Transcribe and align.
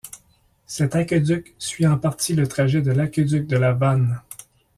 Cet 0.65 0.95
aqueduc 0.95 1.53
suit 1.59 1.85
en 1.85 1.95
partie 1.95 2.33
le 2.33 2.47
trajet 2.47 2.81
de 2.81 2.91
l'aqueduc 2.91 3.45
de 3.45 3.55
la 3.57 3.73
Vanne. 3.73 4.19